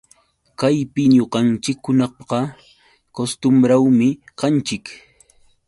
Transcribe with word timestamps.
Kaypi 0.59 1.01
ñuqanchikkunaqa 1.15 2.39
kustumbrawmi 3.15 4.07
kanchik 4.39 4.85